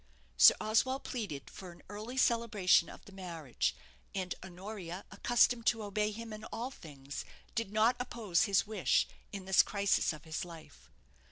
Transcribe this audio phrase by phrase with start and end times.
[0.35, 3.75] Sir Oswald pleaded for an early celebration of the marriage
[4.15, 9.45] and Honoria, accustomed to obey him in all things, did not oppose his wish in
[9.45, 10.89] this crisis of his life.